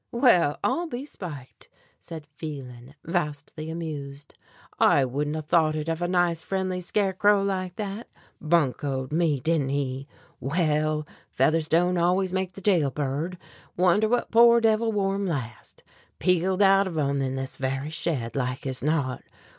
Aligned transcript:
"Well, 0.11 0.57
I'll 0.63 0.87
be 0.87 1.05
spiked!" 1.05 1.69
said 1.99 2.25
Phelan, 2.35 2.95
vastly 3.05 3.69
amused. 3.69 4.33
"I 4.79 5.05
wouldn't 5.05 5.35
'a' 5.35 5.43
thought 5.43 5.75
it 5.75 5.87
of 5.87 6.01
a 6.01 6.07
nice, 6.07 6.41
friendly 6.41 6.79
scarecrow 6.81 7.43
like 7.43 7.75
that! 7.75 8.09
Buncoed 8.41 9.11
me, 9.11 9.39
didn't 9.41 9.69
he? 9.69 10.07
Well, 10.39 11.05
feathers 11.29 11.67
don't 11.69 11.99
always 11.99 12.33
make 12.33 12.53
the 12.53 12.61
jail 12.61 12.89
bird. 12.89 13.37
Wonder 13.77 14.09
what 14.09 14.31
poor 14.31 14.59
devil 14.59 14.91
wore 14.91 15.13
'em 15.13 15.27
last? 15.27 15.83
Peeled 16.17 16.63
out 16.63 16.87
of 16.87 16.97
'em 16.97 17.21
in 17.21 17.35
this 17.35 17.55
very 17.55 17.91
shed, 17.91 18.35
like 18.35 18.65
as 18.65 18.81
not. 18.81 19.21